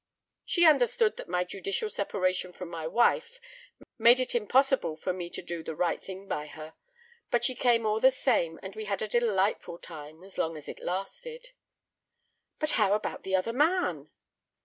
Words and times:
She 0.43 0.65
understood 0.65 1.17
that 1.17 1.29
my 1.29 1.43
judicial 1.43 1.87
separation 1.87 2.53
from 2.53 2.69
my 2.69 2.87
wife 2.87 3.39
made 3.99 4.19
it 4.19 4.33
impossible 4.33 4.95
for 4.95 5.13
me 5.13 5.29
to 5.29 5.43
do 5.43 5.61
the 5.61 5.75
right 5.75 6.03
thing 6.03 6.27
by 6.27 6.47
her—but 6.47 7.45
she 7.45 7.53
came 7.53 7.85
all 7.85 7.99
the 7.99 8.09
same, 8.09 8.59
and 8.63 8.75
we 8.75 8.85
had 8.85 9.03
a 9.03 9.07
delightful 9.07 9.77
time, 9.77 10.23
as 10.23 10.39
long 10.39 10.57
as 10.57 10.67
it 10.67 10.79
lasted." 10.79 11.51
"But 12.57 12.71
how 12.81 12.95
about 12.95 13.21
the 13.21 13.35
other 13.35 13.53
man?" 13.53 14.09